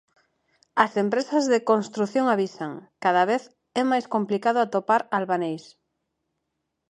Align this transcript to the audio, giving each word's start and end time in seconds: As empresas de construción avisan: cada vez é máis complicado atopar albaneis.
As 0.83 0.91
empresas 1.03 1.43
de 1.53 1.59
construción 1.71 2.25
avisan: 2.29 2.71
cada 3.03 3.23
vez 3.31 3.43
é 3.81 3.83
máis 3.91 4.05
complicado 4.13 4.57
atopar 4.61 5.01
albaneis. 5.17 5.63